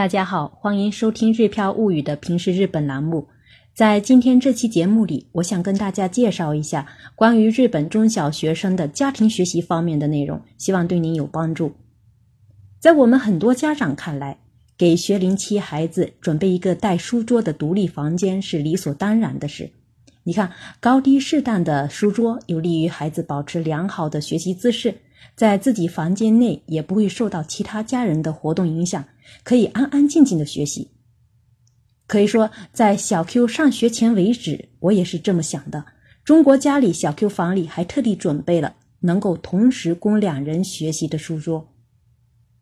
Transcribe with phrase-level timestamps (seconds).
[0.00, 3.28] 大家好，欢迎收听《日飘物语》的平时日本栏目。
[3.74, 11.74] 在今天这期节目里，我想跟大家介绍一下关于日本中小学生的家庭学习方面的内容，希望对您有帮助。
[12.78, 14.38] 在我们很多家长看来，
[14.78, 19.70] 给学龄期孩子准备一个带书桌的独立房间是理所当然的事。
[20.22, 24.94] 你看，高低适当的书桌有利于孩子保持良好的学习姿势。
[25.36, 29.04] 在自己房间内也不会受到其他家人的活动影响，
[29.42, 30.90] 可以安安静静的学习。
[32.06, 35.84] 可以说，在小 Q 上学前为止，我也是这么想的。
[36.24, 41.72] 中国家里小 Q 房里还特地准备了能够同时供两人学习的书桌。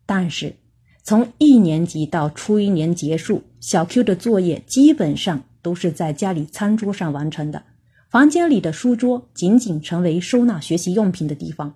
[0.05, 0.55] 但是，
[1.03, 7.63] 从一年级到初一年结束，小 Q 的作业基本上都是在家里餐桌上完成的，
[8.09, 11.75] 房间里的书桌仅仅成为收纳学习用品的地方。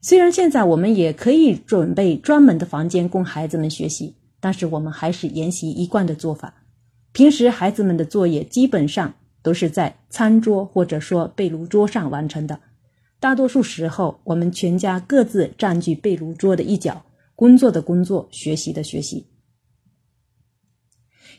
[0.00, 6.54] 虽然现在我们也可以准备专门的房间供孩子们学习，但是我们还是沿袭一贯的做法。
[7.12, 12.58] 平时孩子们的作业基本上都是在餐桌或者说被炉桌上完成的。
[13.20, 17.04] 大多数时候，我们全家各自占据被炉桌的一角，
[17.36, 19.24] 工作的工作，学习的学习。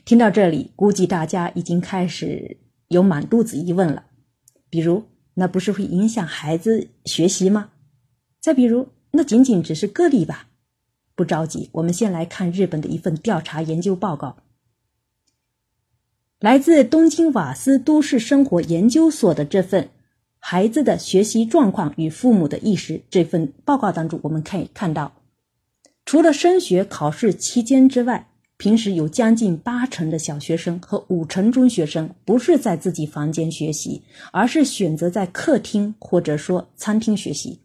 [0.05, 2.57] 听到这里，估计大家已经开始
[2.89, 4.05] 有满肚子疑问了，
[4.69, 5.03] 比如，
[5.35, 7.69] 那不是会影响孩子学习吗？
[8.41, 10.49] 再比如，那仅仅只是个例吧。
[11.15, 14.37] 不着急，我们先来看日本的一份调查研究报告，
[16.39, 19.85] 来自东京瓦斯都市生活研究所的这份
[20.37, 25.13] 《孩子的学习状况与父母的意识》这份报告当中，我们可以看到，
[26.03, 28.32] 除了升学考试期间之外，
[28.63, 37.59] 平时有将近八成的小学生和五成中学生不是在自己房间学习，而是选择在客厅或者说餐厅学习。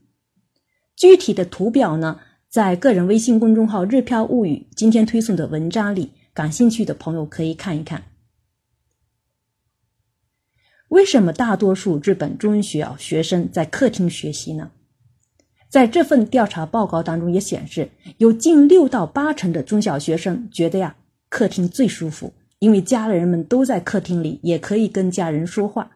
[0.96, 8.02] 具体的图表呢，在个人微信公众号“日飘物语”今天推送的文章里，感兴趣的朋友可以看一看。
[10.88, 14.72] 为什么大多数日本中学啊学生在客厅学习呢？
[15.68, 20.96] 在这份调查报告当中也显示，有近六到八成的中小学生觉得呀，
[21.28, 25.90] 客厅最舒服，因为家人们都在客厅里，也可以跟家人说话。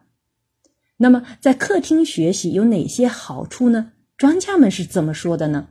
[0.97, 3.91] 那么，在客厅学习有哪些好处呢？
[4.15, 5.67] 专家们是怎么说的呢？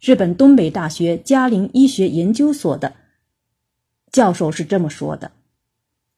[0.00, 2.94] 日本东北大学嘉陵医学研究所的
[4.10, 5.32] 教授是这么说的：“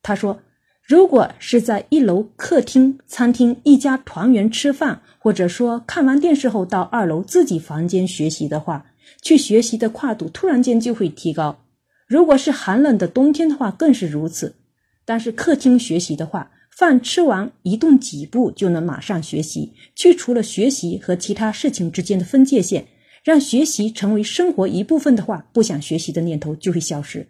[0.03, 0.41] 他说，
[0.83, 8.85] 如果是在一楼客厅、餐厅一家团圆吃饭，或者说看完电视后到二楼自己房间学习的话，
[9.23, 11.65] 去学习的跨度突然间就会提高。
[12.09, 14.57] 如果是寒冷的冬天的话，更是如此。
[15.05, 22.87] 但是客厅学习的话，饭吃完，移动几步就能马上学习，去除了学习和其他事情之间的分界线，
[23.23, 27.29] 让学习成为生活一部分的话，不想学习的念头就会消失。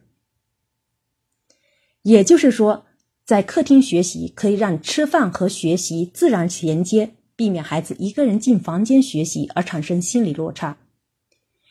[2.02, 2.86] 也就是说，
[3.25, 10.77] 在客厅学习可以让吃饭和学习自然衔接，避免孩子一个人进房间学习而产生心理落差。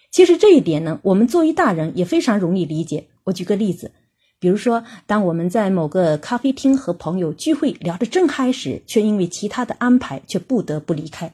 [0.09, 3.07] 其实这一点呢，我们作为大人也非常容易理解。
[3.25, 3.91] 我举个例子。
[4.39, 11.31] 比如说，当我们在某个咖啡厅和朋友聚会聊得正嗨时，却因为其他的安排却不得不离开。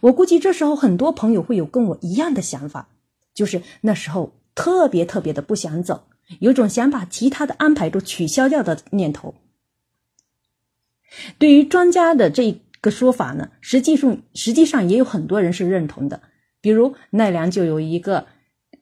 [0.00, 2.88] 我估计这时候很多朋友会有跟我一样的想法，
[3.34, 6.04] 就是那时候特别特别的不想走，
[6.38, 9.34] 有种想把其他的安排都取消掉的念头。
[11.38, 16.20] 对于专家的这个说法呢，实际上实际上也有很多人是认同的。
[16.60, 18.26] 比如奈良就有一个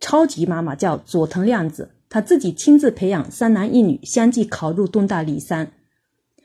[0.01, 1.91] 超级妈妈叫佐藤亮子。
[2.09, 5.73] 她自己亲自培养三男一女，相继考入东大理三。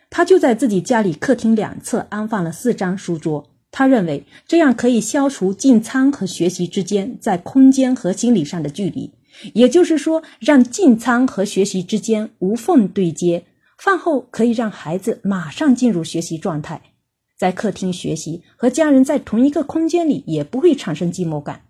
[0.10, 3.52] 他就在自己家里客厅两侧安放了四张书桌。
[3.70, 9.14] 他认为这样可以消除进餐和学习之间在空间和心理上的距离，
[9.54, 13.44] 也就是说，让进餐和学习之间无缝对接。
[13.80, 16.82] 饭后可以让孩子马上进入学习状态，
[17.38, 21.62] 在客厅学习和家人在同一个空间里也不会产生寂寞感。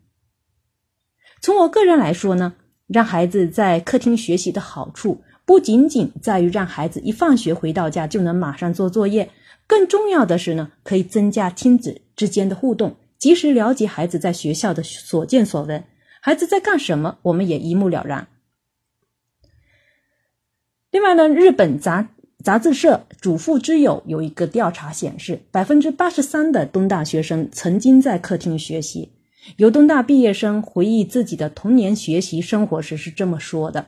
[1.40, 2.56] 从我个人来说呢？
[2.88, 9.30] 让孩子在客厅学习的好处，不仅仅在于让孩子一放学回到家就能马上做作业，
[9.68, 15.84] 更重要的是呢，可以增加亲子之间的互动，及时了解孩子在学校的所见所闻，
[16.20, 18.28] 孩子在干什么，我们也一目了然。
[20.92, 22.10] 另外呢，日本杂
[22.44, 29.10] 杂志社主妇之友有一个调查显示，百分之八十三的东大学生曾经在客厅学习。
[29.58, 33.86] 有东大毕业生回忆自己的童年学习生活时是这么说的：“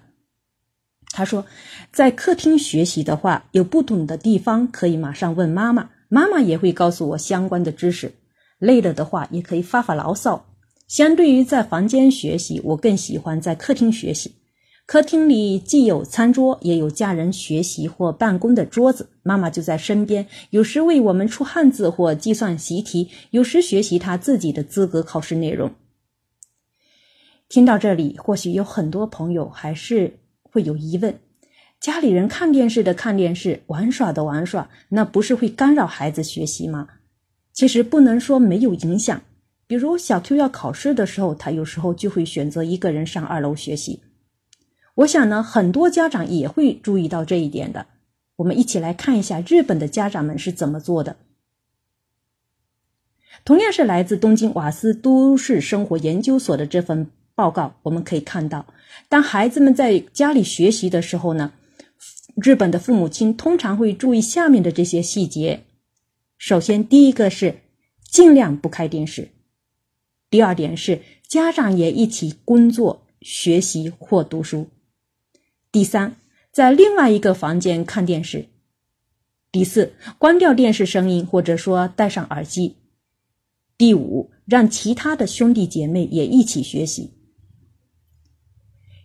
[1.11, 1.45] 他说，
[1.91, 8.13] 在客厅学习的话，有不懂的地方可以马上问妈妈，妈妈也会告诉我相关的知识。
[8.59, 10.45] 累了的话，也可以发发牢骚。
[10.87, 14.35] 相对于在房间学习，我更喜欢在客厅学习，
[14.91, 25.71] 客厅里既有餐桌，也有家人学习或办公的桌子，妈妈就在身边，有时为我们出汉字或计算习题，有时学习她自己的资格考试内容。
[27.47, 31.17] 听到这里，或许有很多朋友还是会有疑问：
[31.79, 36.89] 家里人看电视的看电视，玩耍的玩耍，那不是会干扰孩子学习吗？
[37.53, 39.21] 其实不能说没有影响。
[39.67, 44.01] 比如小 Q 要考试的时候，他有时候就会选择一个人上二楼学习。
[44.95, 47.87] 我想呢，很多家长也会注意到这一点的。
[48.37, 51.17] 我们一起来看一下日本的家长们是怎么做的。
[53.45, 58.65] 同样是来自东京瓦斯都市生活研究所的这份报告，我们可以看到，
[59.07, 61.53] 当孩子们在家里学习的时候呢，
[62.35, 65.63] 日本的父母亲通常会注意下面的这些细节。
[66.37, 67.61] 首先，第一个是
[68.03, 69.29] 尽量不开电视。
[70.29, 74.67] 第二点是家长也一起工作、学习或读书。
[75.71, 76.17] 第三，
[76.51, 78.47] 在另外一个房间看电视。
[79.53, 82.75] 第四，关掉电视声音，或者说戴上耳机。
[83.77, 87.13] 第五，让其他的兄弟姐妹也一起学习。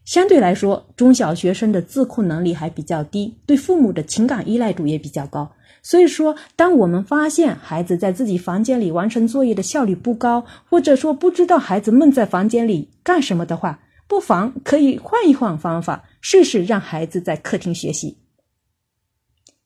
[0.04, 5.52] 相对来说，中小学生的自控能力还比较低，对父母的情感依赖度也比较高。
[5.82, 18.16] 所以说，当我们发现孩子在自己房间里完成作业的效率不高，或者说不知道孩子闷在房间里干什么的话，不妨可以换一换方法，试试让孩子在客厅学习。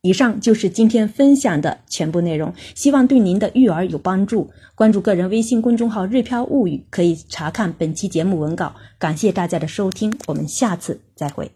[0.03, 4.51] 以上就是今天分享的全部内容，希望对您的育儿有帮助。
[4.75, 8.75] 关注个人微信公众号“日飘物语”，可以查看本期节目文稿。
[8.99, 11.51] 感谢大家的收听，我们下次再会。